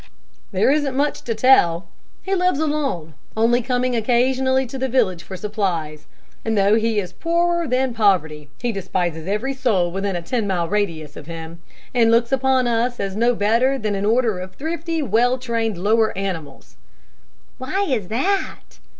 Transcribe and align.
"There 0.51 0.71
isn't 0.71 0.97
much 0.97 1.21
to 1.25 1.35
tell. 1.35 1.87
He 2.23 2.33
lives 2.33 2.57
alone, 2.59 3.13
only 3.37 3.61
coming 3.61 3.95
occasionally 3.95 4.65
to 4.65 4.79
the 4.79 4.89
village 4.89 5.21
for 5.21 5.37
supplies, 5.37 6.07
and 6.43 6.57
though 6.57 6.73
he 6.73 6.99
is 6.99 7.13
poorer 7.13 7.67
than 7.67 7.93
poverty, 7.93 8.49
he 8.59 8.71
despises 8.71 9.27
every 9.27 9.53
soul 9.53 9.91
within 9.91 10.15
a 10.15 10.23
ten 10.23 10.47
mile 10.47 10.67
radius 10.67 11.15
of 11.15 11.27
him, 11.27 11.61
and 11.93 12.09
looks 12.09 12.31
upon 12.31 12.65
us 12.67 12.99
as 12.99 13.15
no 13.15 13.35
better 13.35 13.77
than 13.77 13.93
an 13.93 14.07
order 14.07 14.39
of 14.39 14.55
thrifty, 14.55 15.03
well 15.03 15.37
trained 15.37 15.77
lower 15.77 16.17
animals." 16.17 16.77
"Why 17.59 17.83
is 17.87 18.07
that?" 18.07 18.79